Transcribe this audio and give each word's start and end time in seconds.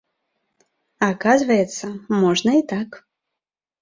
Аказваецца, 1.09 1.85
можна 2.25 2.51
і 2.61 2.67
так. 2.73 2.89